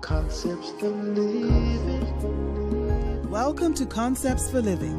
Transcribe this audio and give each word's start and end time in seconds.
Concepts 0.00 0.70
for 0.80 0.88
living. 0.88 2.00
Welcome 3.30 3.74
to 3.74 3.84
Concepts 3.84 4.50
for 4.50 4.62
Living. 4.62 4.98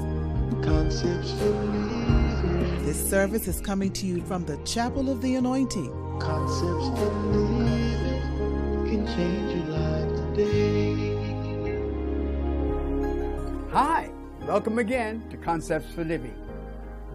Concepts 0.64 1.32
for 1.32 1.50
living. 1.50 2.86
This 2.86 3.10
service 3.10 3.48
is 3.48 3.60
coming 3.60 3.92
to 3.94 4.06
you 4.06 4.22
from 4.22 4.46
the 4.46 4.58
Chapel 4.58 5.10
of 5.10 5.20
the 5.22 5.36
Anointing. 5.36 5.92
Concepts 6.20 7.00
for 7.00 7.12
living 7.32 8.22
can 8.86 9.08
change 9.08 9.56
your 9.56 9.66
life 9.76 10.16
today. 10.36 11.18
Hi, 13.72 14.12
welcome 14.46 14.78
again 14.78 15.24
to 15.32 15.38
Concepts 15.38 15.92
for 15.94 16.04
Living. 16.04 16.36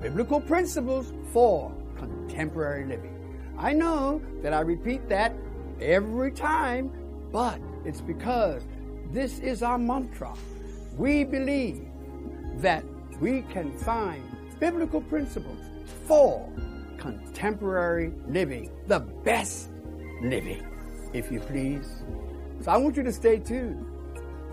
Biblical 0.02 0.40
principles 0.40 1.12
for 1.32 1.72
contemporary 1.96 2.84
living. 2.84 3.14
I 3.56 3.72
know 3.72 4.20
that 4.42 4.52
I 4.52 4.60
repeat 4.60 5.08
that 5.08 5.36
every 5.80 6.32
time, 6.32 6.90
but 7.30 7.60
it's 7.86 8.00
because 8.00 8.62
this 9.12 9.38
is 9.38 9.62
our 9.62 9.78
mantra. 9.78 10.34
We 10.96 11.24
believe 11.24 11.86
that 12.56 12.84
we 13.20 13.42
can 13.42 13.72
find 13.78 14.22
biblical 14.58 15.00
principles 15.00 15.58
for 16.06 16.50
contemporary 16.98 18.12
living, 18.26 18.70
the 18.86 19.00
best 19.00 19.70
living, 20.22 20.66
if 21.12 21.30
you 21.30 21.40
please. 21.40 22.02
So 22.62 22.72
I 22.72 22.76
want 22.76 22.96
you 22.96 23.02
to 23.04 23.12
stay 23.12 23.38
tuned. 23.38 23.86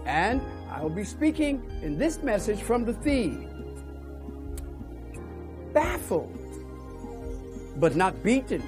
And 0.06 0.42
I 0.70 0.82
will 0.82 0.90
be 0.90 1.06
speaking 1.06 1.64
in 1.82 1.98
this 1.98 2.22
message 2.22 2.62
from 2.62 2.86
the 2.86 2.94
theme 2.94 3.50
Baffled, 5.74 6.38
but 7.78 7.96
not 7.96 8.22
beaten, 8.22 8.62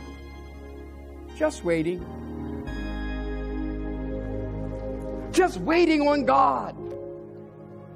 just 1.37 1.63
waiting. 1.63 2.03
Just 5.35 5.57
waiting 5.59 6.07
on 6.07 6.23
God. 6.23 6.75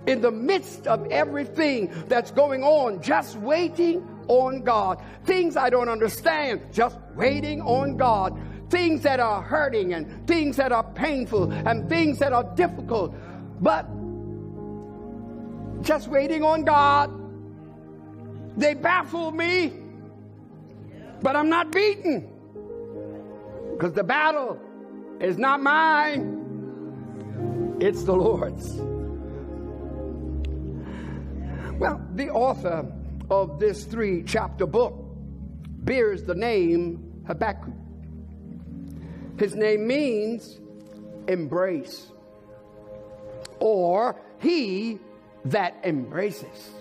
In 0.07 0.19
the 0.19 0.31
midst 0.31 0.87
of 0.87 1.07
everything 1.07 1.89
that's 2.07 2.31
going 2.31 2.63
on, 2.63 3.01
just 3.01 3.37
waiting 3.37 4.05
on 4.27 4.61
God. 4.61 5.01
Things 5.23 5.55
I 5.55 5.69
don't 5.69 5.87
understand, 5.87 6.61
just 6.73 6.97
waiting 7.15 7.61
on 7.61 7.95
God. 7.95 8.37
Things 8.69 9.01
that 9.03 9.21
are 9.21 9.41
hurting 9.41 9.93
and 9.93 10.27
things 10.27 10.57
that 10.57 10.73
are 10.73 10.83
painful 10.83 11.51
and 11.51 11.87
things 11.87 12.19
that 12.19 12.33
are 12.33 12.43
difficult, 12.55 13.15
but 13.61 13.87
just 15.81 16.07
waiting 16.09 16.43
on 16.43 16.65
God. 16.65 17.09
They 18.57 18.73
baffle 18.73 19.31
me, 19.31 19.73
but 21.21 21.35
I'm 21.35 21.49
not 21.49 21.71
beaten 21.71 22.29
because 23.71 23.93
the 23.93 24.03
battle 24.03 24.59
is 25.19 25.37
not 25.37 25.61
mine, 25.61 26.38
it's 27.79 28.03
the 28.03 28.13
Lord's. 28.13 28.75
Well, 31.79 32.05
the 32.15 32.29
author 32.29 32.91
of 33.29 33.59
this 33.59 33.85
three 33.85 34.23
chapter 34.23 34.65
book 34.65 34.95
bears 35.85 36.23
the 36.23 36.35
name 36.35 37.23
Habakkuk. 37.25 37.73
His 39.37 39.55
name 39.55 39.87
means 39.87 40.59
embrace 41.27 42.11
or 43.59 44.19
he 44.39 44.99
that 45.45 45.77
embraces. 45.83 46.71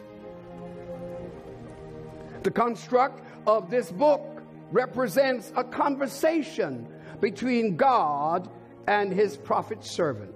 The 2.42 2.50
construct 2.50 3.22
of 3.46 3.70
this 3.70 3.92
book 3.92 4.42
represents 4.72 5.52
a 5.56 5.64
conversation 5.64 6.88
between 7.20 7.76
God 7.76 8.50
and 8.86 9.12
his 9.12 9.36
prophet 9.36 9.84
servant. 9.84 10.34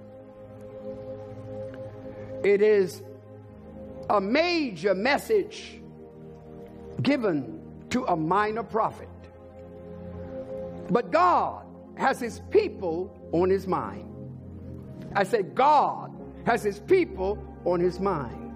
It 2.44 2.60
is 2.60 3.02
a 4.10 4.20
major 4.20 4.94
message 4.94 5.80
given 7.02 7.60
to 7.90 8.04
a 8.06 8.16
minor 8.16 8.62
prophet. 8.62 9.08
But 10.90 11.10
God 11.10 11.64
has 11.96 12.20
his 12.20 12.40
people 12.50 13.16
on 13.32 13.48
his 13.48 13.66
mind. 13.66 14.08
I 15.14 15.24
say, 15.24 15.42
God 15.42 16.12
has 16.44 16.62
his 16.62 16.80
people 16.80 17.38
on 17.64 17.80
his 17.80 18.00
mind. 18.00 18.50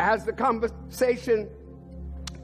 As 0.00 0.24
the 0.24 0.32
conversation 0.32 1.48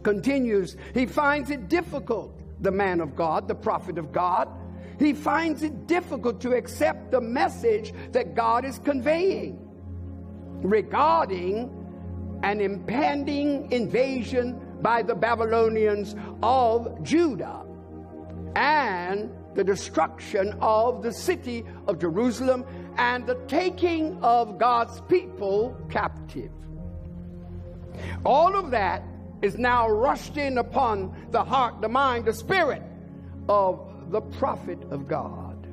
continues, 0.03 0.77
he 0.93 1.07
finds 1.07 1.51
it 1.51 1.69
difficult, 1.69 2.41
the 2.63 2.71
man 2.71 3.01
of 3.01 3.17
God, 3.17 3.49
the 3.49 3.55
prophet 3.55 3.97
of 3.97 4.13
God, 4.13 4.49
he 4.99 5.13
finds 5.13 5.63
it 5.63 5.87
difficult 5.87 6.41
to 6.41 6.53
accept 6.53 7.11
the 7.11 7.21
message 7.21 7.93
that 8.13 8.35
God 8.35 8.65
is 8.65 8.79
conveying 8.81 9.68
regarding 10.63 11.71
an 12.43 12.61
impending 12.61 13.71
invasion 13.73 14.61
by 14.81 15.03
the 15.03 15.15
Babylonians 15.15 16.15
of 16.43 17.03
Judah 17.03 17.65
and 18.55 19.31
the 19.55 19.65
destruction 19.65 20.57
of 20.61 21.03
the 21.03 21.13
city 21.13 21.65
of 21.87 21.99
Jerusalem 21.99 22.65
and 22.97 23.27
the 23.27 23.35
taking 23.49 24.23
of 24.23 24.59
God's 24.59 25.01
people 25.03 25.77
captive. 25.91 26.53
All 28.25 28.57
of 28.57 28.71
that 28.71 29.03
is 29.43 29.59
now 29.59 29.89
rushed 29.89 30.37
in 30.37 30.59
upon 30.59 31.15
the 31.31 31.43
heart, 31.43 31.81
the 31.81 31.89
mind, 31.89 32.25
the 32.25 32.33
spirit 32.33 32.83
of 33.49 34.11
the 34.11 34.21
prophet 34.21 34.79
of 34.91 35.09
God. 35.09 35.67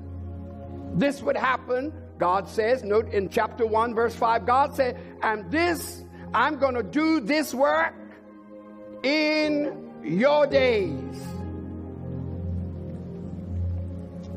This 0.96 1.22
would 1.22 1.38
happen, 1.38 1.94
God 2.18 2.48
says, 2.48 2.84
note 2.84 3.12
in 3.12 3.30
chapter 3.30 3.66
1, 3.66 3.94
verse 3.94 4.16
5, 4.16 4.46
God 4.46 4.76
said, 4.76 4.98
and 5.22 5.50
this, 5.52 6.04
I'm 6.34 6.58
going 6.58 6.76
to 6.76 6.84
do 6.84 7.20
this 7.20 7.54
work 7.54 7.94
in 9.04 9.92
your 10.04 10.48
days. 10.48 11.22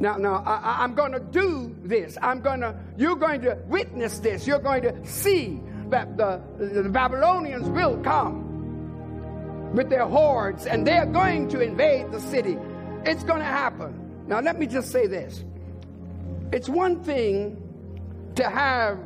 Now, 0.01 0.17
now, 0.17 0.45
I, 0.47 0.85
am 0.85 0.95
going 0.95 1.13
to 1.13 1.21
do 1.21 1.75
this. 1.83 2.17
I'm 2.23 2.41
going 2.41 2.61
to, 2.61 2.77
you're 2.97 3.17
going 3.17 3.43
to 3.43 3.59
witness 3.67 4.21
this. 4.21 4.47
You're 4.47 4.61
going 4.61 4.83
to 4.83 5.07
see 5.07 5.61
that 5.89 6.17
the, 6.17 6.41
the 6.59 6.89
Babylonians 6.89 7.69
will 7.69 7.99
come 7.99 9.75
with 9.75 9.91
their 9.91 10.07
hordes 10.07 10.67
and 10.67 10.87
they're 10.87 11.07
going 11.07 11.49
to 11.49 11.61
invade 11.61 12.13
the 12.13 12.21
city. 12.21 12.57
It's 13.05 13.25
going 13.25 13.41
to 13.41 13.45
happen. 13.45 14.25
Now, 14.29 14.41
let 14.41 14.59
me 14.59 14.67
just 14.67 14.91
say 14.93 15.07
this 15.07 15.45
it's 16.53 16.69
one 16.69 17.03
thing 17.03 17.68
to 18.39 18.49
have 18.49 19.01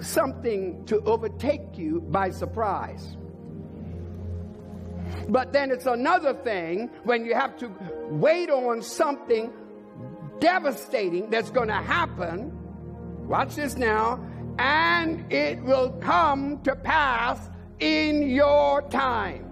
something 0.00 0.82
to 0.86 0.98
overtake 1.02 1.76
you 1.76 2.00
by 2.08 2.30
surprise. 2.30 3.18
But 5.28 5.52
then 5.52 5.70
it's 5.70 5.84
another 5.84 6.32
thing 6.32 6.88
when 7.04 7.26
you 7.26 7.34
have 7.34 7.58
to 7.58 7.70
wait 8.08 8.48
on 8.48 8.80
something 8.80 9.52
devastating 10.40 11.28
that's 11.28 11.50
going 11.50 11.68
to 11.68 11.74
happen. 11.74 12.50
Watch 13.28 13.56
this 13.56 13.76
now. 13.76 14.24
And 14.58 15.30
it 15.30 15.62
will 15.62 15.90
come 16.00 16.62
to 16.62 16.74
pass 16.74 17.50
in 17.80 18.22
your 18.30 18.80
time. 18.88 19.44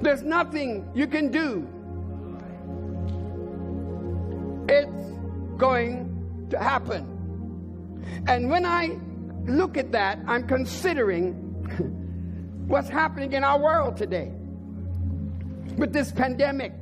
There's 0.00 0.22
nothing 0.22 0.90
you 0.94 1.06
can 1.06 1.30
do. 1.30 1.68
It's 4.66 5.12
going 5.58 6.46
to 6.48 6.58
happen. 6.58 7.19
And 8.26 8.50
when 8.50 8.64
I 8.64 8.98
look 9.46 9.76
at 9.76 9.92
that, 9.92 10.18
I'm 10.26 10.46
considering 10.46 11.34
what's 12.68 12.88
happening 12.88 13.32
in 13.32 13.44
our 13.44 13.60
world 13.60 13.96
today 13.96 14.32
with 15.76 15.92
this 15.92 16.12
pandemic, 16.12 16.72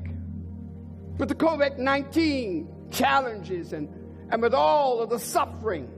with 1.18 1.28
the 1.28 1.34
COVID 1.34 1.78
19 1.78 2.68
challenges, 2.90 3.72
and, 3.72 3.88
and 4.30 4.42
with 4.42 4.54
all 4.54 5.00
of 5.00 5.10
the 5.10 5.18
suffering 5.18 5.90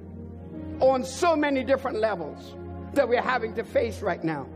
on 0.80 1.04
so 1.04 1.36
many 1.36 1.62
different 1.62 1.98
levels 1.98 2.54
that 2.94 3.08
we're 3.08 3.22
having 3.22 3.54
to 3.54 3.64
face 3.64 4.02
right 4.02 4.22
now. 4.24 4.46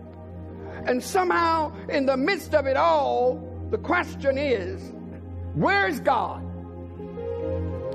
And 0.87 1.03
somehow, 1.03 1.73
in 1.89 2.07
the 2.07 2.17
midst 2.17 2.55
of 2.55 2.67
it 2.67 2.77
all, 2.77 3.41
the 3.71 3.79
question 3.79 4.39
is 4.39 4.93
where's 5.55 6.01
God? 6.01 6.43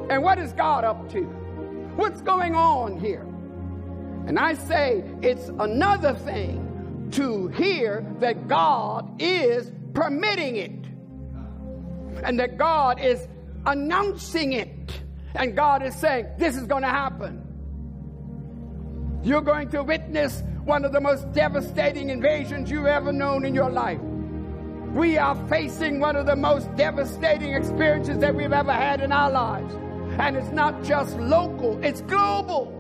And 0.10 0.24
what 0.24 0.40
is 0.40 0.54
God 0.54 0.84
up 0.84 1.12
to? 1.12 1.39
What's 1.96 2.22
going 2.22 2.56
on 2.56 3.00
here? 3.00 3.26
And 4.28 4.38
I 4.38 4.54
say 4.54 5.04
it's 5.22 5.50
another 5.60 6.14
thing 6.14 7.10
to 7.12 7.48
hear 7.50 8.06
that 8.20 8.48
God 8.48 9.22
is 9.22 9.72
permitting 9.94 10.56
it 10.58 10.80
and 12.24 12.40
that 12.40 12.58
God 12.58 13.00
is 13.00 13.28
announcing 13.66 14.54
it. 14.54 15.02
And 15.36 15.56
God 15.56 15.84
is 15.84 15.96
saying, 15.96 16.28
This 16.38 16.56
is 16.56 16.66
going 16.66 16.84
to 16.84 16.90
happen. 16.90 17.46
You're 19.24 19.42
going 19.42 19.70
to 19.70 19.84
witness 19.84 20.44
one 20.64 20.86
of 20.86 20.92
the 20.92 21.02
most 21.02 21.32
devastating 21.34 22.10
invasions 22.10 22.70
you've 22.72 22.86
ever 22.86 23.12
known 23.12 23.46
in 23.46 23.54
your 23.54 23.70
life. 23.70 24.00
We 24.94 25.18
are 25.18 25.36
facing 25.48 26.00
one 26.00 26.16
of 26.16 26.26
the 26.26 26.36
most 26.36 26.74
devastating 26.76 27.54
experiences 27.54 28.18
that 28.20 28.34
we've 28.34 28.54
ever 28.54 28.74
had 28.74 29.02
in 29.02 29.12
our 29.12 29.30
lives. 29.30 29.74
And 30.20 30.36
it's 30.36 30.52
not 30.52 30.84
just 30.84 31.18
local, 31.18 31.82
it's 31.84 32.02
global. 32.02 32.76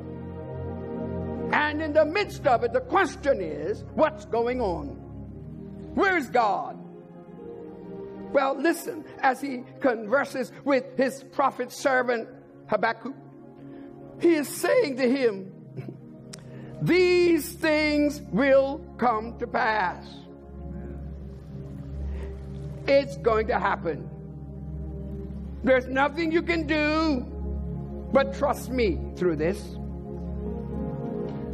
And 1.53 1.81
in 1.81 1.94
the 1.94 2.06
midst 2.06 2.45
of 2.45 2.63
it, 2.63 2.74
the 2.74 2.81
question 2.81 3.41
is 3.41 3.83
what's 3.95 4.25
going 4.25 4.62
on? 4.62 4.88
Where's 5.95 6.30
God? 6.30 6.77
Well, 8.31 8.59
listen, 8.59 9.06
as 9.21 9.41
he 9.41 9.63
converses 9.80 10.51
with 10.63 10.97
his 10.97 11.24
prophet 11.31 11.71
servant 11.71 12.27
Habakkuk, 12.68 13.15
he 14.21 14.35
is 14.35 14.47
saying 14.47 14.97
to 14.97 15.09
him, 15.09 15.51
These 16.81 17.53
things 17.53 18.21
will 18.31 18.85
come 18.97 19.39
to 19.39 19.47
pass. 19.47 20.06
It's 22.85 23.18
going 23.18 23.47
to 23.47 23.57
happen. 23.57 24.09
There's 25.63 25.88
nothing 25.88 26.31
you 26.31 26.41
can 26.41 26.65
do 26.65 27.25
but 28.11 28.33
trust 28.33 28.69
me 28.69 29.00
through 29.15 29.35
this. 29.35 29.61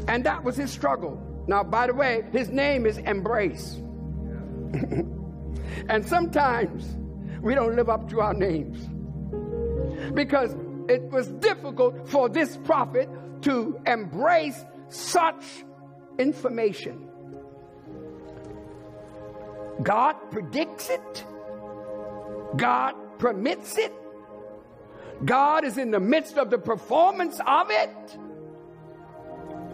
And 0.07 0.23
that 0.25 0.43
was 0.43 0.55
his 0.55 0.71
struggle. 0.71 1.21
Now, 1.47 1.63
by 1.63 1.87
the 1.87 1.93
way, 1.93 2.23
his 2.31 2.49
name 2.49 2.85
is 2.85 2.97
Embrace. 2.99 3.75
and 5.89 6.05
sometimes 6.05 6.95
we 7.41 7.55
don't 7.55 7.75
live 7.75 7.89
up 7.89 8.09
to 8.09 8.21
our 8.21 8.33
names 8.33 8.87
because 10.13 10.55
it 10.87 11.01
was 11.11 11.27
difficult 11.33 12.07
for 12.07 12.29
this 12.29 12.57
prophet 12.57 13.09
to 13.41 13.79
embrace 13.85 14.63
such 14.89 15.43
information. 16.19 17.09
God 19.83 20.13
predicts 20.31 20.89
it, 20.89 21.25
God 22.55 22.95
permits 23.19 23.77
it, 23.77 23.91
God 25.23 25.63
is 25.63 25.77
in 25.77 25.91
the 25.91 25.99
midst 25.99 26.37
of 26.37 26.49
the 26.49 26.57
performance 26.57 27.39
of 27.45 27.67
it. 27.69 28.17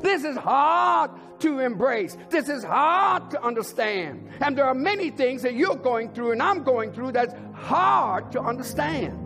This 0.02 0.24
is 0.24 0.38
hard 0.38 1.12
to 1.40 1.60
embrace. 1.60 2.18
This 2.30 2.50
is 2.50 2.64
hard 2.64 3.32
to 3.32 3.44
understand. 3.44 4.30
And 4.42 4.58
there 4.58 4.66
are 4.66 4.74
many 4.74 5.10
things 5.10 5.42
that 5.42 5.56
you're 5.56 5.76
going 5.76 6.14
through 6.14 6.34
and 6.34 6.42
I'm 6.42 6.64
going 6.64 6.94
through 6.94 7.12
that's 7.14 7.34
hard 7.54 8.32
to 8.34 8.42
understand. 8.42 9.18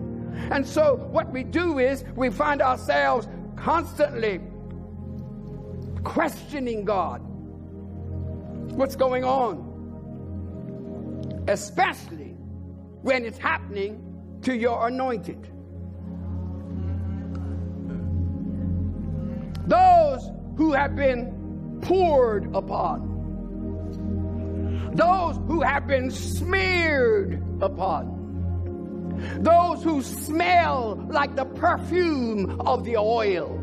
And 0.51 0.67
so, 0.67 0.95
what 1.11 1.31
we 1.31 1.43
do 1.43 1.79
is 1.79 2.03
we 2.15 2.29
find 2.29 2.61
ourselves 2.61 3.27
constantly 3.55 4.41
questioning 6.03 6.83
God. 6.83 7.21
What's 8.75 8.95
going 8.97 9.23
on? 9.23 9.73
Especially 11.47 12.24
when 13.05 13.23
it's 13.23 13.37
happening 13.37 14.01
to 14.41 14.57
your 14.57 14.87
anointed. 14.87 15.47
Those 19.67 20.31
who 20.57 20.73
have 20.73 20.95
been 20.95 21.77
poured 21.83 22.45
upon, 22.55 23.11
those 24.95 25.35
who 25.45 25.61
have 25.61 25.85
been 25.85 26.09
smeared 26.09 27.43
upon, 27.61 28.15
those 29.37 29.83
who 29.83 30.01
smell 30.01 30.95
like 31.07 31.35
the 31.35 31.45
perfume 31.45 32.59
of 32.61 32.85
the 32.85 32.97
oil. 32.97 33.61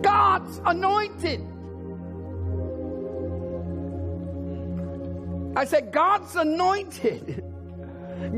God's 0.00 0.60
anointed. 0.64 1.44
I 5.56 5.64
said, 5.64 5.90
God's 5.90 6.36
anointed 6.36 7.43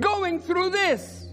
going 0.01 0.41
through 0.41 0.71
this. 0.71 1.27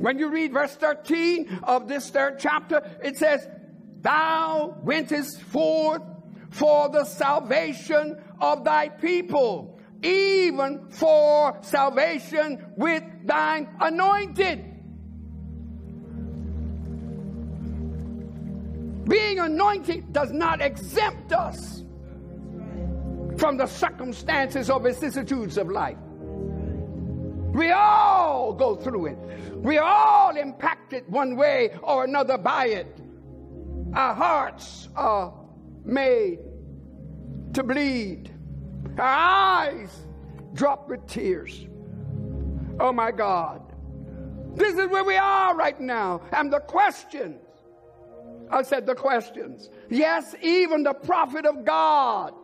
When 0.00 0.18
you 0.18 0.30
read 0.30 0.52
verse 0.52 0.74
13 0.76 1.60
of 1.64 1.88
this 1.88 2.08
third 2.10 2.38
chapter, 2.38 2.82
it 3.02 3.16
says, 3.16 3.48
Thou 4.00 4.76
wentest 4.84 5.42
forth 5.42 6.02
for 6.50 6.88
the 6.88 7.04
salvation 7.04 8.16
of 8.40 8.64
thy 8.64 8.88
people, 8.88 9.80
even 10.02 10.88
for 10.90 11.58
salvation 11.62 12.64
with 12.76 13.02
thine 13.24 13.68
anointed. 13.80 14.64
Being 19.08 19.38
anointed 19.40 20.12
does 20.12 20.30
not 20.30 20.60
exempt 20.60 21.32
us 21.32 21.82
from 23.38 23.56
the 23.56 23.66
circumstances 23.66 24.68
or 24.68 24.80
vicissitudes 24.80 25.56
of 25.56 25.70
life. 25.70 25.96
We 27.52 27.70
all 27.70 28.52
go 28.52 28.76
through 28.76 29.06
it. 29.06 29.18
We 29.54 29.78
are 29.78 29.84
all 29.84 30.36
impacted 30.36 31.08
one 31.08 31.36
way 31.36 31.76
or 31.82 32.04
another 32.04 32.36
by 32.36 32.66
it. 32.66 33.00
Our 33.94 34.14
hearts 34.14 34.88
are 34.94 35.32
made 35.84 36.40
to 37.54 37.62
bleed. 37.62 38.30
Our 38.98 39.04
eyes 39.04 39.90
drop 40.54 40.88
with 40.88 41.06
tears. 41.06 41.66
Oh 42.80 42.92
my 42.92 43.10
God. 43.10 43.62
This 44.54 44.76
is 44.76 44.88
where 44.88 45.04
we 45.04 45.16
are 45.16 45.56
right 45.56 45.80
now. 45.80 46.20
And 46.32 46.52
the 46.52 46.60
questions. 46.60 47.40
I 48.50 48.62
said 48.62 48.86
the 48.86 48.94
questions. 48.94 49.70
Yes, 49.88 50.34
even 50.42 50.82
the 50.82 50.94
prophet 50.94 51.46
of 51.46 51.64
God. 51.64 52.34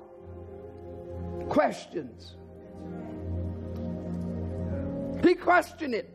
Questions. 1.48 2.36
He 5.22 5.34
questioned 5.34 5.94
it. 5.94 6.10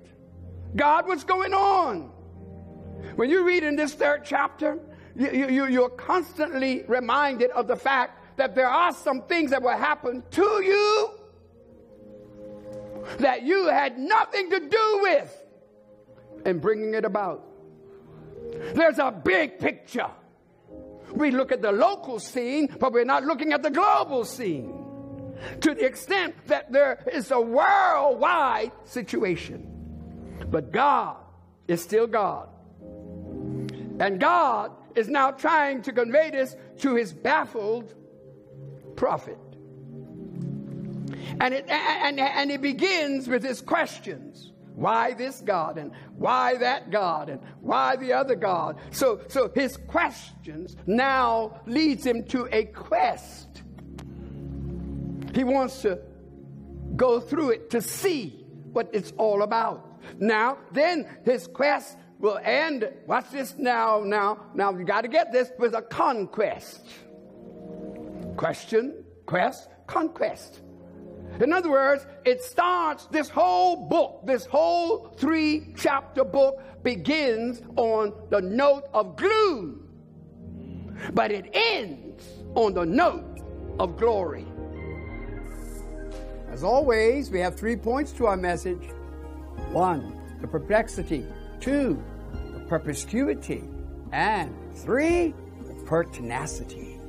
God, 0.75 1.07
what's 1.07 1.23
going 1.23 1.53
on? 1.53 2.11
When 3.15 3.29
you 3.29 3.45
read 3.45 3.63
in 3.63 3.75
this 3.75 3.93
third 3.93 4.21
chapter, 4.23 4.79
you, 5.15 5.49
you, 5.49 5.65
you're 5.67 5.89
constantly 5.89 6.83
reminded 6.87 7.49
of 7.51 7.67
the 7.67 7.75
fact 7.75 8.37
that 8.37 8.55
there 8.55 8.69
are 8.69 8.93
some 8.93 9.23
things 9.23 9.51
that 9.51 9.61
will 9.61 9.77
happen 9.77 10.23
to 10.31 10.61
you 10.63 11.09
that 13.17 13.43
you 13.43 13.67
had 13.67 13.97
nothing 13.97 14.49
to 14.51 14.59
do 14.59 14.99
with 15.01 15.43
in 16.45 16.59
bringing 16.59 16.93
it 16.93 17.05
about. 17.05 17.45
There's 18.73 18.99
a 18.99 19.11
big 19.11 19.59
picture. 19.59 20.09
We 21.11 21.31
look 21.31 21.51
at 21.51 21.61
the 21.61 21.71
local 21.71 22.19
scene, 22.19 22.75
but 22.79 22.93
we're 22.93 23.03
not 23.03 23.23
looking 23.23 23.51
at 23.51 23.63
the 23.63 23.71
global 23.71 24.23
scene 24.23 24.78
to 25.61 25.73
the 25.73 25.85
extent 25.85 26.35
that 26.47 26.71
there 26.71 27.03
is 27.11 27.31
a 27.31 27.39
worldwide 27.39 28.71
situation. 28.85 29.65
But 30.49 30.71
God 30.71 31.17
is 31.67 31.81
still 31.81 32.07
God. 32.07 32.49
And 33.99 34.19
God 34.19 34.71
is 34.95 35.09
now 35.09 35.31
trying 35.31 35.81
to 35.83 35.91
convey 35.91 36.31
this 36.31 36.55
to 36.79 36.95
his 36.95 37.13
baffled 37.13 37.93
prophet. 38.95 39.37
And 41.41 41.53
it, 41.53 41.69
and, 41.69 42.19
and 42.19 42.51
it 42.51 42.61
begins 42.61 43.27
with 43.27 43.43
his 43.43 43.61
questions. 43.61 44.51
Why 44.75 45.13
this 45.13 45.41
God 45.41 45.77
and 45.77 45.91
why 46.15 46.55
that 46.57 46.89
God 46.89 47.29
and 47.29 47.41
why 47.59 47.97
the 47.97 48.13
other 48.13 48.35
God? 48.35 48.77
So, 48.91 49.21
so 49.27 49.51
his 49.53 49.75
questions 49.75 50.77
now 50.87 51.61
leads 51.65 52.05
him 52.05 52.23
to 52.27 52.47
a 52.51 52.65
quest 52.65 53.63
he 55.33 55.43
wants 55.43 55.81
to 55.83 55.99
go 56.95 57.19
through 57.19 57.51
it 57.51 57.69
to 57.71 57.81
see 57.81 58.45
what 58.71 58.89
it's 58.93 59.13
all 59.17 59.43
about. 59.43 60.01
Now, 60.19 60.57
then 60.71 61.07
his 61.23 61.47
quest 61.47 61.97
will 62.19 62.39
end. 62.43 62.89
Watch 63.05 63.31
this 63.31 63.55
now, 63.57 64.03
now, 64.05 64.45
now 64.53 64.77
you 64.77 64.83
got 64.83 65.01
to 65.01 65.07
get 65.07 65.31
this 65.31 65.51
with 65.57 65.73
a 65.73 65.81
conquest. 65.81 66.85
Question, 68.37 69.03
quest, 69.25 69.69
conquest. 69.87 70.61
In 71.39 71.53
other 71.53 71.69
words, 71.69 72.05
it 72.25 72.41
starts, 72.41 73.05
this 73.07 73.29
whole 73.29 73.87
book, 73.87 74.21
this 74.25 74.45
whole 74.45 75.13
three 75.17 75.73
chapter 75.77 76.23
book 76.25 76.83
begins 76.83 77.61
on 77.75 78.13
the 78.29 78.41
note 78.41 78.85
of 78.93 79.15
gloom, 79.15 79.87
but 81.13 81.31
it 81.31 81.49
ends 81.53 82.23
on 82.55 82.73
the 82.73 82.85
note 82.85 83.39
of 83.79 83.95
glory. 83.97 84.45
As 86.51 86.63
always, 86.63 87.29
we 87.29 87.39
have 87.39 87.55
three 87.55 87.75
points 87.75 88.11
to 88.13 88.25
our 88.25 88.35
message. 88.35 88.89
One, 89.71 90.19
the 90.41 90.47
perplexity. 90.47 91.25
Two, 91.59 92.01
the 92.53 92.59
perspicuity. 92.61 93.63
And 94.11 94.55
three, 94.73 95.35
the 95.67 95.73
pertinacity. 95.85 96.99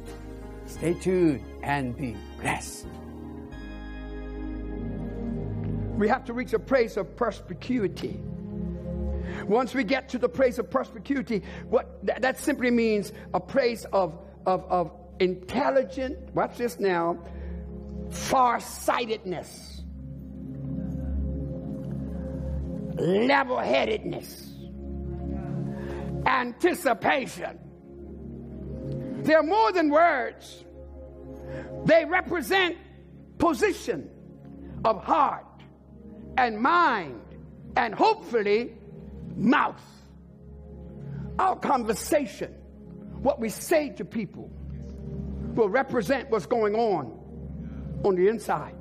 Stay 0.66 0.94
tuned 0.94 1.42
and 1.62 1.96
be 1.96 2.16
blessed. 2.40 2.86
We 5.96 6.06
have 6.08 6.24
to 6.26 6.32
reach 6.32 6.52
a 6.52 6.58
place 6.58 6.96
of 6.96 7.16
perspicuity. 7.16 8.20
Once 9.46 9.74
we 9.74 9.84
get 9.84 10.08
to 10.10 10.18
the 10.18 10.28
place 10.28 10.58
of 10.58 10.70
perspicuity, 10.70 11.42
what 11.68 11.98
that, 12.04 12.38
simply 12.38 12.70
means 12.70 13.12
a 13.34 13.40
place 13.40 13.84
of, 13.92 14.18
of, 14.46 14.64
of 14.70 14.92
intelligent, 15.18 16.18
watch 16.34 16.56
this 16.56 16.78
now, 16.78 17.18
farsightedness. 18.10 19.70
level 23.00 23.58
headedness, 23.58 24.54
anticipation. 26.26 27.58
They're 29.22 29.42
more 29.42 29.72
than 29.72 29.90
words, 29.90 30.64
they 31.84 32.04
represent 32.04 32.76
position 33.38 34.10
of 34.84 35.02
heart 35.02 35.46
and 36.36 36.58
mind 36.60 37.20
and 37.76 37.94
hopefully 37.94 38.74
mouth. 39.34 39.82
Our 41.38 41.56
conversation, 41.56 42.52
what 43.22 43.40
we 43.40 43.48
say 43.48 43.90
to 43.90 44.04
people, 44.04 44.50
will 45.54 45.70
represent 45.70 46.30
what's 46.30 46.46
going 46.46 46.74
on 46.74 47.18
on 48.04 48.16
the 48.16 48.28
inside. 48.28 48.74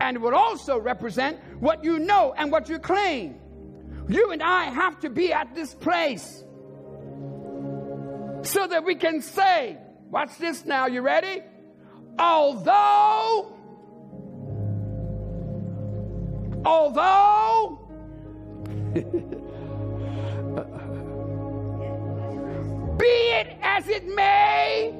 And 0.00 0.16
it 0.16 0.20
will 0.20 0.34
also 0.34 0.78
represent 0.78 1.38
what 1.60 1.84
you 1.84 1.98
know 1.98 2.34
and 2.36 2.50
what 2.50 2.68
you 2.68 2.78
claim. 2.78 3.38
You 4.08 4.32
and 4.32 4.42
I 4.42 4.64
have 4.64 4.98
to 5.00 5.10
be 5.10 5.32
at 5.32 5.54
this 5.54 5.74
place 5.74 6.44
so 8.42 8.66
that 8.66 8.84
we 8.84 8.94
can 8.94 9.20
say, 9.20 9.76
watch 10.10 10.36
this 10.38 10.64
now, 10.64 10.86
you 10.86 11.02
ready? 11.02 11.42
Although, 12.18 13.54
although, 16.64 17.78
be 22.98 23.06
it 23.06 23.56
as 23.62 23.88
it 23.88 24.08
may, 24.08 24.99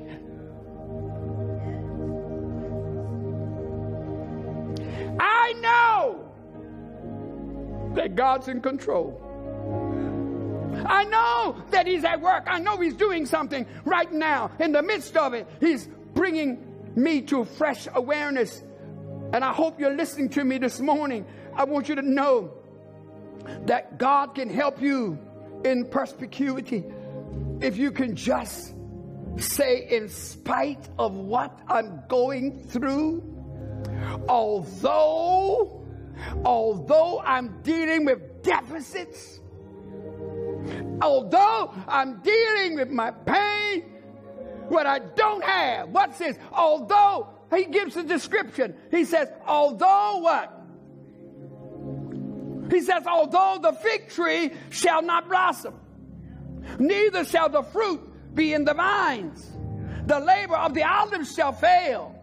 I 5.21 5.53
know 5.61 6.33
that 7.95 8.15
God's 8.15 8.49
in 8.49 8.63
control. 8.63 9.21
I 10.87 11.05
know 11.05 11.63
that 11.71 11.87
He's 11.87 12.05
at 12.05 12.21
work. 12.21 12.45
I 12.47 12.59
know 12.59 12.79
He's 12.81 12.95
doing 12.95 13.27
something 13.27 13.67
right 13.85 14.11
now. 14.11 14.51
In 14.59 14.73
the 14.73 14.83
midst 14.83 15.17
of 15.17 15.35
it, 15.35 15.47
He's 15.61 15.89
bringing 16.15 16.93
me 16.97 17.21
to 17.23 17.45
fresh 17.45 17.87
awareness. 17.95 18.63
And 19.33 19.45
I 19.45 19.53
hope 19.53 19.79
you're 19.79 19.95
listening 19.95 20.31
to 20.31 20.45
me 20.45 20.59
this 20.59 20.81
morning. 20.81 21.27
I 21.55 21.65
want 21.65 21.89
you 21.89 21.97
to 21.97 22.03
know 22.03 22.55
that 23.67 23.99
God 23.99 24.35
can 24.35 24.49
help 24.49 24.81
you 24.81 25.19
in 25.65 25.87
perspicuity 25.87 26.85
if 27.61 27.77
you 27.77 27.91
can 27.91 28.17
just 28.17 28.75
say, 29.39 29.87
in 29.91 30.09
spite 30.09 30.89
of 30.99 31.15
what 31.15 31.59
I'm 31.69 32.03
going 32.09 32.67
through, 32.69 33.30
although, 34.29 35.85
although 36.45 37.21
I'm 37.21 37.61
dealing 37.63 38.05
with 38.05 38.43
deficits, 38.43 39.41
although 41.01 41.75
I'm 41.89 42.21
dealing 42.21 42.77
with 42.77 42.91
my 42.91 43.11
pain, 43.11 43.83
what 44.69 44.87
I 44.87 45.01
don't 45.01 45.43
have. 45.43 45.89
What's 45.91 46.19
this? 46.19 46.37
Although 46.53 47.29
he 47.55 47.65
gives 47.65 47.97
a 47.97 48.05
description, 48.05 48.75
he 48.91 49.05
says, 49.05 49.29
although 49.47 50.19
what? 50.21 50.57
He 52.71 52.81
says, 52.81 53.05
although 53.07 53.59
the 53.61 53.73
fig 53.73 54.09
tree 54.11 54.53
shall 54.71 55.03
not 55.03 55.29
blossom, 55.29 55.75
neither 56.79 57.25
shall 57.25 57.49
the 57.49 57.63
fruit 57.63 58.01
be 58.35 58.55
in 58.55 58.65
the 58.65 58.75
vines, 58.75 59.51
the 60.07 60.21
labor 60.21 60.57
of 60.57 60.73
the 60.75 60.85
olives 60.85 61.35
shall 61.35 61.53
fail 61.53 62.15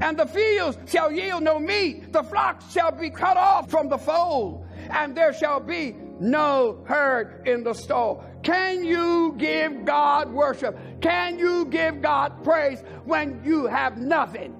and 0.00 0.18
the 0.18 0.26
fields 0.26 0.78
shall 0.90 1.10
yield 1.10 1.42
no 1.42 1.58
meat. 1.58 2.12
The 2.12 2.22
flocks 2.22 2.70
shall 2.72 2.92
be 2.92 3.10
cut 3.10 3.36
off 3.36 3.70
from 3.70 3.88
the 3.88 3.98
fold, 3.98 4.66
and 4.90 5.16
there 5.16 5.32
shall 5.32 5.60
be 5.60 5.96
no 6.20 6.82
herd 6.86 7.46
in 7.46 7.64
the 7.64 7.74
stall. 7.74 8.24
Can 8.42 8.84
you 8.84 9.34
give 9.38 9.84
God 9.84 10.32
worship? 10.32 10.78
Can 11.00 11.38
you 11.38 11.66
give 11.66 12.00
God 12.00 12.44
praise 12.44 12.82
when 13.04 13.42
you 13.44 13.66
have 13.66 13.98
nothing? 13.98 14.54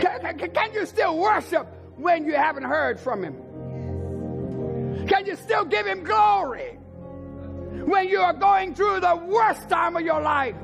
Can, 0.00 0.38
can, 0.38 0.50
can 0.50 0.72
you 0.74 0.86
still 0.86 1.18
worship 1.18 1.66
when 1.96 2.24
you 2.24 2.34
haven't 2.34 2.64
heard 2.64 3.00
from 3.00 3.24
Him? 3.24 5.06
Can 5.08 5.26
you 5.26 5.36
still 5.36 5.64
give 5.64 5.86
Him 5.86 6.04
glory 6.04 6.78
when 7.84 8.08
you 8.08 8.20
are 8.20 8.34
going 8.34 8.74
through 8.74 9.00
the 9.00 9.16
worst 9.16 9.68
time 9.68 9.96
of 9.96 10.02
your 10.02 10.20
life? 10.20 10.54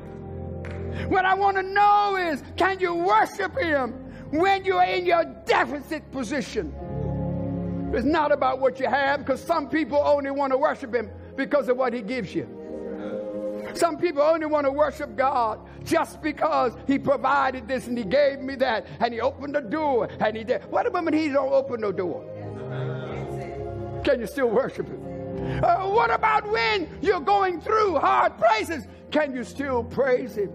What 1.07 1.25
I 1.25 1.33
want 1.33 1.57
to 1.57 1.63
know 1.63 2.15
is 2.15 2.43
can 2.55 2.79
you 2.79 2.93
worship 2.95 3.57
Him 3.57 3.91
when 4.31 4.65
you 4.65 4.77
are 4.77 4.85
in 4.85 5.05
your 5.05 5.25
deficit 5.45 6.09
position? 6.11 6.73
It's 7.93 8.05
not 8.05 8.31
about 8.31 8.59
what 8.59 8.79
you 8.79 8.87
have 8.87 9.19
because 9.19 9.41
some 9.41 9.69
people 9.69 10.01
only 10.03 10.31
want 10.31 10.51
to 10.51 10.57
worship 10.57 10.93
Him 10.93 11.09
because 11.35 11.69
of 11.69 11.77
what 11.77 11.93
He 11.93 12.01
gives 12.01 12.33
you. 12.33 12.47
Some 13.73 13.97
people 13.97 14.21
only 14.21 14.45
want 14.45 14.65
to 14.65 14.71
worship 14.71 15.15
God 15.15 15.59
just 15.83 16.21
because 16.21 16.73
He 16.87 16.97
provided 16.97 17.67
this 17.67 17.87
and 17.87 17.97
He 17.97 18.03
gave 18.03 18.39
me 18.39 18.55
that 18.55 18.87
and 18.99 19.13
He 19.13 19.21
opened 19.21 19.55
the 19.55 19.61
door 19.61 20.09
and 20.19 20.35
He 20.35 20.43
did. 20.43 20.63
What 20.71 20.85
about 20.85 21.05
when 21.05 21.13
He 21.13 21.29
don't 21.29 21.51
open 21.51 21.81
the 21.81 21.91
door? 21.91 22.23
Can 24.03 24.19
you 24.19 24.27
still 24.27 24.49
worship 24.49 24.87
Him? 24.87 25.01
Uh, 25.63 25.89
what 25.89 26.11
about 26.11 26.49
when 26.49 26.89
you're 27.01 27.19
going 27.19 27.59
through 27.61 27.95
hard 27.95 28.37
places? 28.37 28.87
Can 29.11 29.35
you 29.35 29.43
still 29.43 29.83
praise 29.83 30.35
Him? 30.35 30.51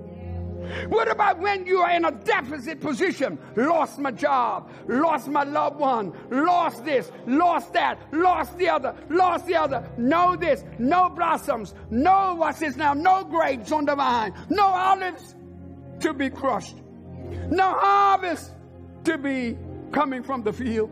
What 0.88 1.10
about 1.10 1.38
when 1.38 1.66
you 1.66 1.78
are 1.78 1.90
in 1.90 2.04
a 2.04 2.10
deficit 2.10 2.80
position? 2.80 3.38
Lost 3.56 3.98
my 3.98 4.10
job, 4.10 4.70
lost 4.88 5.28
my 5.28 5.44
loved 5.44 5.78
one, 5.78 6.12
lost 6.30 6.84
this, 6.84 7.10
lost 7.26 7.72
that, 7.72 7.98
lost 8.12 8.56
the 8.58 8.68
other, 8.68 8.94
lost 9.08 9.46
the 9.46 9.56
other. 9.56 9.88
No 9.96 10.36
this, 10.36 10.64
no 10.78 11.08
blossoms, 11.08 11.74
no 11.90 12.34
what's 12.34 12.60
this 12.60 12.76
now, 12.76 12.94
no 12.94 13.24
grapes 13.24 13.72
on 13.72 13.84
the 13.84 13.94
vine, 13.94 14.34
no 14.48 14.64
olives 14.64 15.34
to 16.00 16.12
be 16.12 16.30
crushed, 16.30 16.76
no 17.50 17.72
harvest 17.78 18.52
to 19.04 19.18
be 19.18 19.56
coming 19.92 20.22
from 20.22 20.42
the 20.42 20.52
field. 20.52 20.90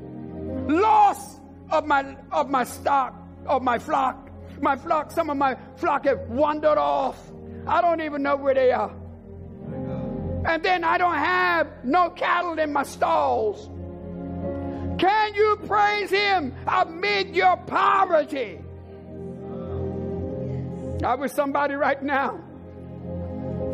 Loss 0.71 1.41
of 1.71 1.87
my 1.87 2.17
of 2.33 2.49
my 2.51 2.65
stock, 2.65 3.15
of 3.47 3.63
my 3.63 3.79
flock. 3.79 4.25
My 4.61 4.75
flock, 4.75 5.13
some 5.13 5.31
of 5.31 5.37
my 5.37 5.57
flock 5.77 6.05
have 6.07 6.19
wandered 6.29 6.79
off. 6.79 7.17
I 7.65 7.81
don't 7.81 8.01
even 8.01 8.25
know 8.25 8.35
where 8.35 8.55
they 8.55 8.73
are 8.73 8.93
and 10.49 10.63
then 10.63 10.83
I 10.83 10.97
don't 10.97 11.15
have 11.15 11.69
no 11.85 12.09
cattle 12.09 12.59
in 12.59 12.73
my 12.73 12.83
stalls. 12.83 13.69
Can 14.99 15.35
you 15.35 15.61
praise 15.67 16.09
Him 16.11 16.55
amid 16.67 17.37
your 17.37 17.59
poverty? 17.59 18.59
I 21.05 21.15
wish 21.17 21.33
somebody 21.33 21.75
right 21.75 22.03
now. 22.03 22.41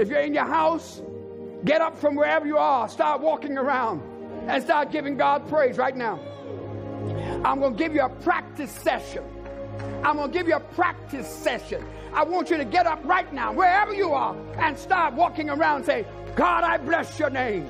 If 0.00 0.08
you're 0.08 0.20
in 0.20 0.34
your 0.34 0.46
house, 0.46 1.00
get 1.64 1.80
up 1.80 1.96
from 1.96 2.16
wherever 2.16 2.44
you 2.44 2.58
are, 2.58 2.88
start 2.88 3.20
walking 3.20 3.56
around, 3.56 4.02
and 4.48 4.60
start 4.62 4.90
giving 4.90 5.16
God 5.16 5.48
praise 5.48 5.78
right 5.78 5.96
now. 5.96 6.18
I'm 7.44 7.60
going 7.60 7.76
to 7.76 7.78
give 7.78 7.94
you 7.94 8.02
a 8.02 8.08
practice 8.08 8.72
session. 8.72 9.22
I'm 10.02 10.16
going 10.16 10.32
to 10.32 10.36
give 10.36 10.48
you 10.48 10.56
a 10.56 10.60
practice 10.60 11.28
session. 11.28 11.84
I 12.12 12.24
want 12.24 12.50
you 12.50 12.56
to 12.56 12.64
get 12.64 12.86
up 12.86 13.00
right 13.04 13.32
now, 13.32 13.52
wherever 13.52 13.94
you 13.94 14.12
are, 14.12 14.36
and 14.58 14.76
start 14.76 15.14
walking 15.14 15.48
around 15.48 15.84
say, 15.84 16.04
God, 16.34 16.64
I 16.64 16.78
bless 16.78 17.18
your 17.18 17.30
name. 17.30 17.66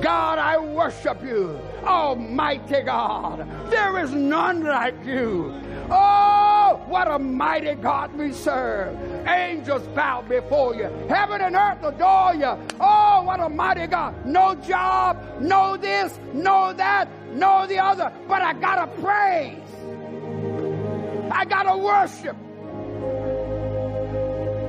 God, 0.00 0.38
I 0.38 0.58
worship 0.58 1.22
you. 1.22 1.60
Almighty 1.82 2.82
God, 2.82 3.46
there 3.70 3.98
is 4.02 4.12
none 4.12 4.64
like 4.64 4.94
you. 5.04 5.54
Oh, 5.90 6.82
what 6.86 7.10
a 7.10 7.18
mighty 7.18 7.74
God 7.74 8.14
we 8.16 8.32
serve. 8.32 8.96
Angels 9.26 9.86
bow 9.88 10.22
before 10.22 10.74
you. 10.74 10.84
Heaven 11.08 11.40
and 11.40 11.56
earth 11.56 11.82
adore 11.82 12.34
you. 12.34 12.56
Oh, 12.80 13.22
what 13.24 13.40
a 13.40 13.48
mighty 13.48 13.86
God. 13.86 14.24
No 14.24 14.54
job, 14.54 15.40
no 15.40 15.76
this, 15.76 16.18
no 16.32 16.72
that, 16.74 17.08
no 17.32 17.66
the 17.66 17.78
other. 17.78 18.12
But 18.26 18.42
I 18.42 18.52
got 18.54 18.84
to 18.84 19.02
praise. 19.02 19.58
I 21.30 21.44
got 21.44 21.64
to 21.64 21.76
worship. 21.76 22.36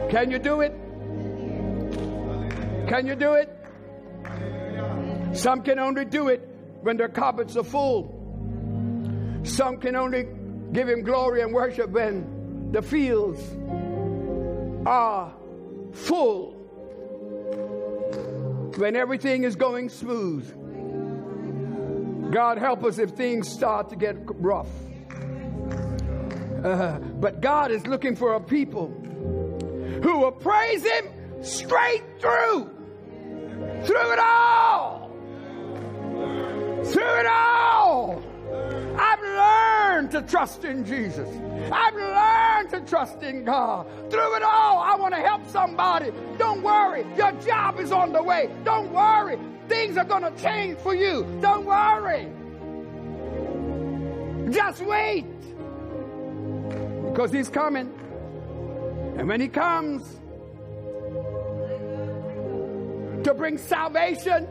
Can 0.10 0.31
you 0.31 0.39
do 0.39 0.62
it? 0.62 0.88
Can 2.89 3.05
you 3.05 3.13
do 3.13 3.34
it? 3.34 3.55
Some 5.38 5.62
can 5.62 5.77
only 5.77 6.05
do 6.05 6.29
it 6.29 6.41
when 6.81 6.98
their 6.98 7.08
cupboards 7.08 7.55
are 7.55 7.63
full. 7.63 8.15
Some 9.43 9.77
can 9.77 9.96
only 9.96 10.25
give 10.74 10.89
him 10.89 11.03
glory 11.03 11.43
and 11.43 11.53
worship 11.53 11.91
when 11.91 12.72
the 12.72 12.81
fields 12.81 13.39
are 14.88 15.31
full. 15.91 16.53
When 18.77 18.96
everything 18.96 19.43
is 19.43 19.55
going 19.55 19.89
smooth. 19.89 20.51
God 22.31 22.58
help 22.58 22.84
us 22.84 22.98
if 22.98 23.12
things 23.12 23.48
start 23.48 23.89
to 23.89 23.96
get 23.96 24.15
rough. 24.41 24.67
Uh, 26.63 26.98
but 26.98 27.39
God 27.39 27.69
is 27.69 27.86
looking 27.86 28.15
for 28.15 28.34
a 28.34 28.41
people 28.41 28.88
who 30.01 30.17
will 30.17 30.31
praise 30.31 30.84
Him 30.84 31.43
straight 31.43 32.03
through. 32.19 32.78
Through 33.86 34.13
it 34.13 34.19
all. 34.19 35.12
Through 36.86 37.19
it 37.19 37.25
all. 37.25 38.24
I've 38.98 39.21
learned 39.21 40.12
to 40.12 40.21
trust 40.24 40.65
in 40.65 40.86
Jesus. 40.86 41.29
I've 41.71 41.95
learned 41.95 42.69
to 42.71 42.81
trust 42.89 43.21
in 43.21 43.45
God. 43.45 43.88
Through 44.09 44.36
it 44.36 44.43
all, 44.43 44.79
I 44.79 44.95
want 44.95 45.13
to 45.13 45.21
help 45.21 45.48
somebody. 45.48 46.12
Don't 46.38 46.62
worry, 46.62 47.05
your 47.17 47.31
job 47.33 47.79
is 47.79 47.91
on 47.91 48.12
the 48.12 48.21
way. 48.21 48.50
Don't 48.63 48.91
worry, 48.91 49.38
things 49.67 49.98
are 49.98 50.05
going 50.05 50.24
to 50.24 50.41
change 50.41 50.77
for 50.79 50.93
you. 50.95 51.25
Don't 51.41 51.65
worry. 51.65 52.27
Just 54.51 54.81
wait. 54.81 55.25
Because 57.12 57.31
He's 57.31 57.50
coming. 57.50 57.93
And 59.17 59.27
when 59.27 59.39
He 59.39 59.48
comes 59.48 60.18
to 63.29 63.36
bring 63.36 63.59
salvation 63.59 64.48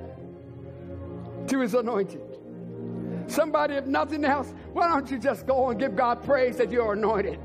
to 1.49 1.61
His 1.61 1.75
anointed. 1.75 2.23
Somebody, 3.27 3.75
if 3.75 3.87
nothing 3.87 4.25
else, 4.25 4.55
why 4.73 4.87
don't 4.87 5.11
you 5.11 5.19
just 5.19 5.47
go 5.47 5.71
and 5.71 5.81
give 5.81 5.97
God 5.97 6.23
praise 6.23 6.57
that 6.59 6.71
you're 6.71 6.93
anointed? 6.93 7.41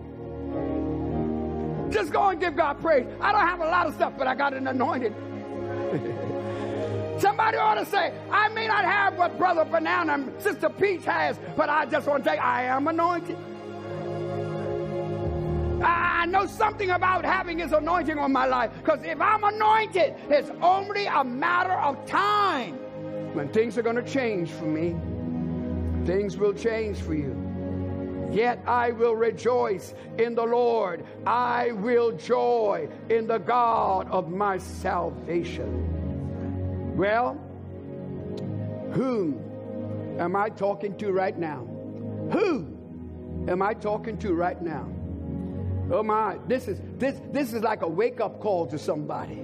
Just 1.92 2.14
go 2.14 2.30
and 2.30 2.40
give 2.40 2.56
God 2.56 2.80
praise. 2.80 3.08
I 3.20 3.32
don't 3.32 3.48
have 3.48 3.62
a 3.62 3.66
lot 3.66 3.88
of 3.88 3.96
stuff, 3.96 4.14
but 4.16 4.28
I 4.28 4.36
got 4.36 4.54
an 4.54 4.68
anointed. 4.68 5.14
Somebody 7.20 7.58
ought 7.58 7.76
to 7.76 7.86
say, 7.86 8.14
I 8.32 8.50
may 8.50 8.68
not 8.68 8.86
have 8.86 9.18
what 9.18 9.38
Brother 9.38 9.66
Banana 9.66 10.14
and 10.14 10.42
Sister 10.42 10.70
Peach 10.70 11.06
has, 11.06 11.38
but 11.58 11.70
I 11.70 11.86
just 11.86 12.08
want 12.08 12.24
to 12.26 12.30
say, 12.30 12.38
I 12.38 12.66
am 12.66 12.88
anointed. 12.88 13.38
I 16.24 16.26
know 16.26 16.46
something 16.46 16.92
about 16.92 17.26
having 17.26 17.60
His 17.60 17.74
anointing 17.74 18.18
on 18.18 18.32
my 18.32 18.46
life. 18.46 18.72
Because 18.78 19.04
if 19.04 19.20
I'm 19.20 19.44
anointed, 19.44 20.16
it's 20.30 20.50
only 20.62 21.06
a 21.06 21.22
matter 21.22 21.74
of 21.74 22.06
time 22.06 22.76
when 23.36 23.50
things 23.50 23.78
are 23.78 23.82
going 23.82 23.98
to 23.98 24.10
change 24.10 24.50
for 24.50 24.64
me. 24.64 24.96
Things 26.06 26.38
will 26.38 26.54
change 26.54 27.00
for 27.00 27.14
you. 27.14 27.36
Yet 28.32 28.64
I 28.66 28.92
will 28.92 29.18
rejoice 29.18 29.96
in 30.18 30.34
the 30.34 30.46
Lord. 30.46 31.04
I 31.28 31.74
will 31.74 32.14
joy 32.14 32.88
in 33.10 33.28
the 33.28 33.40
God 33.40 34.10
of 34.10 34.30
my 34.30 34.60
salvation. 34.60 36.96
Well, 36.96 37.34
whom 38.94 39.42
am 40.22 40.38
I 40.38 40.48
talking 40.48 40.98
to 41.00 41.12
right 41.12 41.38
now? 41.38 41.68
Who 42.32 42.66
am 43.50 43.62
I 43.62 43.74
talking 43.74 44.18
to 44.20 44.34
right 44.34 44.62
now? 44.62 44.88
Oh 45.92 46.04
my, 46.04 46.38
this 46.48 46.68
is 46.68 46.80
this 46.98 47.20
this 47.32 47.54
is 47.54 47.62
like 47.62 47.82
a 47.82 47.88
wake-up 47.88 48.40
call 48.40 48.66
to 48.68 48.80
somebody. 48.80 49.44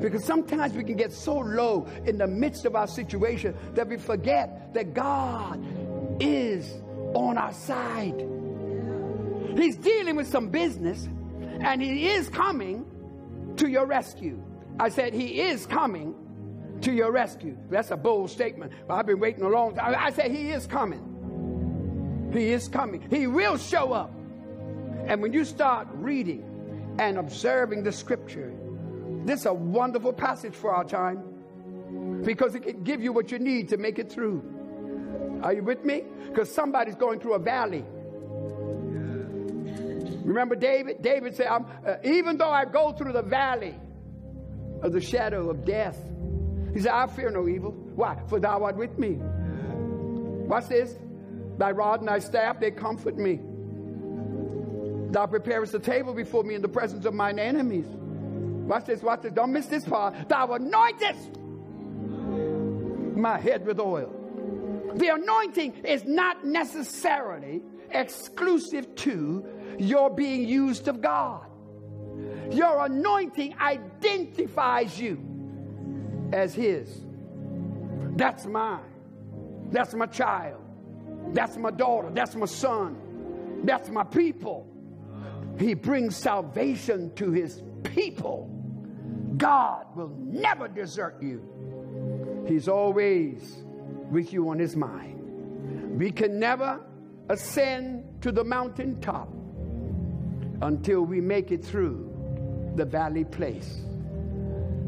Because 0.00 0.24
sometimes 0.24 0.72
we 0.72 0.82
can 0.82 0.96
get 0.96 1.12
so 1.12 1.38
low 1.38 1.86
in 2.04 2.18
the 2.18 2.26
midst 2.26 2.64
of 2.64 2.74
our 2.74 2.88
situation 2.88 3.54
that 3.74 3.86
we 3.86 3.96
forget 3.96 4.74
that 4.74 4.94
God 4.94 5.64
is 6.20 6.82
on 7.14 7.38
our 7.38 7.52
side. 7.52 8.26
He's 9.56 9.76
dealing 9.76 10.16
with 10.16 10.26
some 10.26 10.48
business 10.48 11.08
and 11.60 11.80
He 11.80 12.08
is 12.08 12.28
coming 12.28 12.84
to 13.56 13.68
your 13.68 13.86
rescue. 13.86 14.42
I 14.80 14.88
said, 14.88 15.14
He 15.14 15.40
is 15.40 15.66
coming 15.66 16.14
to 16.80 16.92
your 16.92 17.12
rescue. 17.12 17.56
That's 17.70 17.90
a 17.92 17.96
bold 17.96 18.30
statement. 18.30 18.72
I've 18.90 19.06
been 19.06 19.20
waiting 19.20 19.44
a 19.44 19.48
long 19.48 19.76
time. 19.76 19.94
I 19.96 20.10
said, 20.10 20.30
He 20.32 20.50
is 20.50 20.66
coming. 20.66 22.30
He 22.32 22.50
is 22.50 22.66
coming. 22.66 23.06
He 23.10 23.26
will 23.26 23.58
show 23.58 23.92
up. 23.92 24.12
And 25.06 25.22
when 25.22 25.32
you 25.32 25.44
start 25.44 25.88
reading 25.92 26.96
and 26.98 27.18
observing 27.18 27.82
the 27.82 27.92
scripture, 27.92 28.52
this 29.24 29.40
is 29.40 29.46
a 29.46 29.54
wonderful 29.54 30.12
passage 30.12 30.54
for 30.54 30.74
our 30.74 30.84
time 30.84 32.22
because 32.24 32.54
it 32.54 32.62
can 32.62 32.82
give 32.82 33.02
you 33.02 33.12
what 33.12 33.30
you 33.30 33.38
need 33.38 33.68
to 33.70 33.76
make 33.76 33.98
it 33.98 34.10
through. 34.10 34.42
Are 35.42 35.52
you 35.52 35.62
with 35.62 35.84
me? 35.84 36.04
Because 36.28 36.52
somebody's 36.54 36.94
going 36.94 37.20
through 37.20 37.34
a 37.34 37.38
valley. 37.38 37.84
Remember 40.24 40.54
David? 40.54 41.02
David 41.02 41.34
said, 41.34 41.48
uh, 41.48 41.96
Even 42.04 42.38
though 42.38 42.50
I 42.50 42.64
go 42.64 42.92
through 42.92 43.12
the 43.12 43.22
valley 43.22 43.74
of 44.82 44.92
the 44.92 45.00
shadow 45.00 45.50
of 45.50 45.64
death, 45.64 45.98
he 46.74 46.80
said, 46.80 46.92
I 46.92 47.06
fear 47.06 47.30
no 47.30 47.48
evil. 47.48 47.72
Why? 47.72 48.18
For 48.28 48.40
thou 48.40 48.62
art 48.62 48.76
with 48.76 48.98
me. 48.98 49.18
Watch 50.46 50.68
this. 50.68 50.96
Thy 51.58 51.72
rod 51.72 52.00
and 52.00 52.08
thy 52.08 52.20
staff, 52.20 52.60
they 52.60 52.70
comfort 52.70 53.18
me. 53.18 53.40
Thou 55.12 55.26
preparest 55.26 55.74
a 55.74 55.78
table 55.78 56.14
before 56.14 56.42
me 56.42 56.54
in 56.54 56.62
the 56.62 56.68
presence 56.68 57.04
of 57.04 57.12
mine 57.12 57.38
enemies. 57.38 57.84
Watch 57.86 58.86
this, 58.86 59.02
watch 59.02 59.20
this. 59.20 59.32
Don't 59.32 59.52
miss 59.52 59.66
this 59.66 59.84
part. 59.84 60.14
Thou 60.26 60.46
anointest 60.46 61.36
my 63.14 63.38
head 63.38 63.66
with 63.66 63.78
oil. 63.78 64.10
The 64.94 65.08
anointing 65.08 65.84
is 65.84 66.04
not 66.04 66.46
necessarily 66.46 67.62
exclusive 67.90 68.94
to 68.96 69.44
your 69.78 70.08
being 70.08 70.48
used 70.48 70.88
of 70.88 71.02
God. 71.02 71.44
Your 72.50 72.86
anointing 72.86 73.54
identifies 73.60 74.98
you 74.98 75.22
as 76.32 76.54
His. 76.54 77.02
That's 78.16 78.46
mine. 78.46 78.80
That's 79.70 79.92
my 79.92 80.06
child. 80.06 80.62
That's 81.34 81.58
my 81.58 81.70
daughter. 81.70 82.08
That's 82.10 82.34
my 82.34 82.46
son. 82.46 82.96
That's 83.64 83.90
my 83.90 84.04
people. 84.04 84.71
He 85.58 85.74
brings 85.74 86.16
salvation 86.16 87.14
to 87.16 87.30
His 87.30 87.62
people. 87.82 88.48
God 89.36 89.86
will 89.96 90.14
never 90.20 90.68
desert 90.68 91.16
you. 91.20 92.44
He's 92.46 92.68
always 92.68 93.64
with 94.10 94.32
you 94.32 94.48
on 94.50 94.58
his 94.58 94.76
mind. 94.76 95.98
We 95.98 96.10
can 96.10 96.38
never 96.38 96.80
ascend 97.28 98.22
to 98.22 98.32
the 98.32 98.44
mountaintop 98.44 99.28
until 100.60 101.02
we 101.02 101.20
make 101.20 101.50
it 101.50 101.64
through 101.64 102.08
the 102.76 102.84
valley 102.84 103.24
place. 103.24 103.82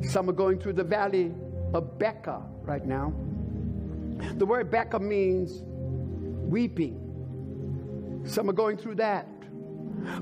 Some 0.03 0.29
are 0.29 0.35
going 0.35 0.59
through 0.61 0.75
the 0.75 0.85
valley 0.85 1.33
of 1.73 1.99
Baca 1.99 2.43
right 2.63 2.85
now. 2.85 3.13
The 4.37 4.47
word 4.47 4.71
Baca 4.71 4.99
means 4.99 5.63
weeping. 6.49 7.01
Some 8.27 8.49
are 8.49 8.55
going 8.55 8.77
through 8.77 8.97
that. 8.97 9.27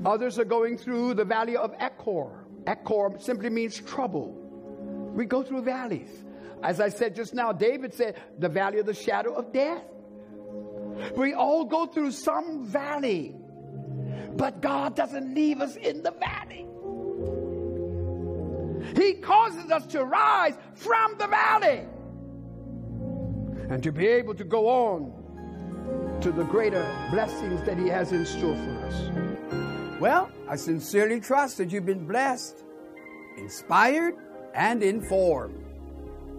Others 0.05 0.39
are 0.39 0.45
going 0.45 0.77
through 0.77 1.15
the 1.15 1.25
valley 1.25 1.55
of 1.55 1.73
Achor. 1.79 2.45
Achor 2.67 3.11
simply 3.19 3.49
means 3.49 3.79
trouble. 3.79 4.31
We 5.13 5.25
go 5.25 5.43
through 5.43 5.63
valleys. 5.63 6.09
As 6.61 6.79
I 6.79 6.89
said 6.89 7.15
just 7.15 7.33
now, 7.33 7.51
David 7.51 7.93
said, 7.93 8.21
the 8.39 8.49
valley 8.49 8.79
of 8.79 8.85
the 8.85 8.93
shadow 8.93 9.33
of 9.33 9.51
death. 9.51 9.83
We 11.15 11.33
all 11.33 11.65
go 11.65 11.85
through 11.85 12.11
some 12.11 12.65
valley, 12.65 13.35
but 14.35 14.61
God 14.61 14.95
doesn't 14.95 15.33
leave 15.33 15.59
us 15.59 15.75
in 15.75 16.03
the 16.03 16.11
valley. 16.11 16.65
He 18.95 19.13
causes 19.13 19.71
us 19.71 19.85
to 19.87 20.03
rise 20.05 20.55
from 20.75 21.17
the 21.17 21.27
valley 21.27 21.85
and 23.69 23.81
to 23.81 23.91
be 23.91 24.07
able 24.07 24.35
to 24.35 24.43
go 24.43 24.67
on 24.67 26.19
to 26.21 26.31
the 26.31 26.43
greater 26.43 26.85
blessings 27.11 27.63
that 27.63 27.77
He 27.77 27.87
has 27.87 28.11
in 28.11 28.25
store 28.25 28.55
for 28.55 28.85
us. 28.85 29.32
Well, 29.99 30.29
I 30.49 30.55
sincerely 30.55 31.19
trust 31.19 31.57
that 31.57 31.71
you've 31.71 31.85
been 31.85 32.05
blessed, 32.05 32.63
inspired, 33.37 34.15
and 34.53 34.83
informed 34.83 35.63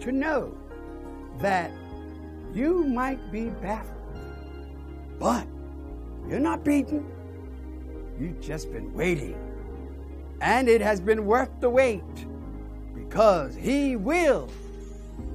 to 0.01 0.13
know 0.13 0.57
that 1.39 1.71
you 2.53 2.85
might 2.85 3.33
be 3.33 3.51
baffled, 3.51 3.95
but 5.19 5.47
you're 6.29 6.41
not 6.41 6.65
beaten. 6.65 7.07
You've 8.19 8.41
just 8.41 8.73
been 8.73 8.93
waiting. 8.93 9.37
And 10.41 10.69
it 10.69 10.81
has 10.81 11.01
been 11.01 11.25
worth 11.25 11.51
the 11.61 11.71
wait 11.71 12.03
because 12.95 13.55
He 13.55 13.97
will 13.97 14.49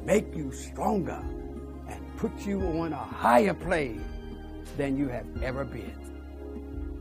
make 0.05 0.35
you 0.35 0.51
stronger 0.51 1.23
and 1.87 2.17
put 2.17 2.45
you 2.45 2.61
on 2.79 2.93
a 2.93 2.97
higher 2.97 3.53
plane 3.53 4.03
than 4.77 4.97
you 4.97 5.07
have 5.07 5.25
ever 5.41 5.63
been. 5.63 5.95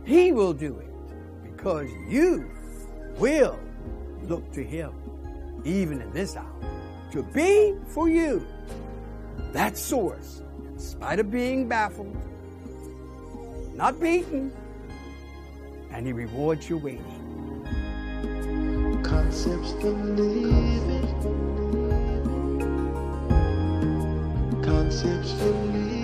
He 0.04 0.32
will 0.32 0.52
do 0.52 0.78
it 0.78 0.87
because 1.58 1.90
you 2.06 2.48
will 3.18 3.58
look 4.28 4.52
to 4.52 4.62
Him 4.62 4.92
even 5.64 6.00
in 6.00 6.12
this 6.12 6.36
hour 6.36 6.46
to 7.10 7.24
be 7.24 7.74
for 7.88 8.08
you 8.08 8.46
that 9.52 9.76
source, 9.76 10.42
in 10.64 10.78
spite 10.78 11.18
of 11.18 11.32
being 11.32 11.66
baffled, 11.66 12.16
not 13.74 13.98
beaten, 14.00 14.52
and 15.90 16.06
He 16.06 16.12
rewards 16.12 16.68
your 16.68 16.78
waiting. 16.78 17.02
Concepts 19.02 19.72
living. 19.82 21.08
Concepts 24.62 25.32
living. 25.32 25.97